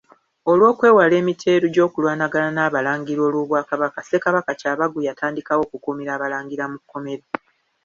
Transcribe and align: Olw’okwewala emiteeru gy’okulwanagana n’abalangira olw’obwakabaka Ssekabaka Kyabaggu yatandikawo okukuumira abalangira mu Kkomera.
Olw’okwewala 0.51 1.15
emiteeru 1.21 1.67
gy’okulwanagana 1.73 2.49
n’abalangira 2.53 3.21
olw’obwakabaka 3.27 3.99
Ssekabaka 4.03 4.51
Kyabaggu 4.59 4.99
yatandikawo 5.07 5.61
okukuumira 5.65 6.11
abalangira 6.13 6.65
mu 6.71 6.77
Kkomera. 6.81 7.25